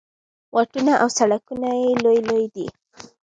واټونه 0.55 0.93
او 1.01 1.07
سړکونه 1.17 1.69
یې 1.81 1.89
لوی 2.03 2.19
لوی 2.29 2.45
دي. 2.55 2.67